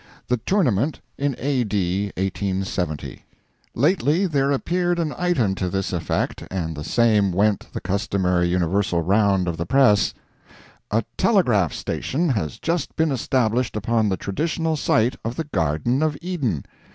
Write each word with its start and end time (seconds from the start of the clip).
THE 0.29 0.37
"TOURNAMENT" 0.37 0.99
IN 1.19 1.35
A.D. 1.37 2.05
1870 2.17 3.23
Lately 3.75 4.25
there 4.25 4.49
appeared 4.49 4.97
an 4.97 5.13
item 5.15 5.53
to 5.53 5.69
this 5.69 5.93
effect, 5.93 6.43
and 6.49 6.75
the 6.75 6.83
same 6.83 7.31
went 7.31 7.67
the 7.71 7.81
customary 7.81 8.47
universal 8.47 9.03
round 9.03 9.47
of 9.47 9.57
the 9.57 9.67
press: 9.67 10.15
A 10.89 11.03
telegraph 11.17 11.71
station 11.73 12.29
has 12.29 12.57
just 12.57 12.95
been 12.95 13.11
established 13.11 13.75
upon 13.77 14.09
the 14.09 14.17
traditional 14.17 14.75
site 14.75 15.17
of 15.23 15.35
the 15.35 15.43
Garden 15.53 16.01
of 16.01 16.17
Eden. 16.19 16.65